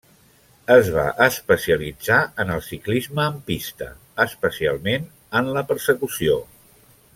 Es 0.75 0.87
va 0.93 1.03
especialitzar 1.25 2.17
en 2.45 2.55
el 2.55 2.63
ciclisme 2.69 3.27
en 3.33 3.37
pista, 3.51 3.91
especialment 4.27 5.07
en 5.41 5.53
la 5.59 5.65
Persecució. 5.75 6.41